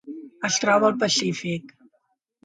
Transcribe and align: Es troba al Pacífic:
Es 0.47 0.55
troba 0.63 0.87
al 0.89 0.95
Pacífic: 1.03 1.75